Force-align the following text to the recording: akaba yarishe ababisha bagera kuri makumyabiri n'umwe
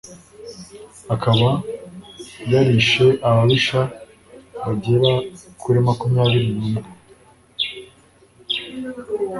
akaba 1.15 1.49
yarishe 2.51 3.05
ababisha 3.27 3.81
bagera 4.63 5.11
kuri 5.61 5.77
makumyabiri 5.87 6.49
n'umwe 6.55 6.83